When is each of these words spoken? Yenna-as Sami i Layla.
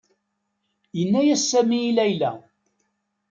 Yenna-as 0.97 1.43
Sami 1.51 1.79
i 1.89 1.91
Layla. 1.97 2.31